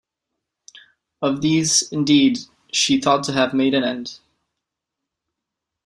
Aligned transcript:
Of 1.21 1.41
these, 1.43 1.83
indeed, 1.91 2.39
she 2.71 2.99
thought 2.99 3.23
to 3.25 3.33
have 3.33 3.53
made 3.53 3.75
an 3.75 3.83
end. 3.83 4.17